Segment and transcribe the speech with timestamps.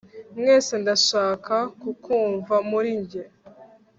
[0.37, 3.23] mwese ndashaka kukumva muri njye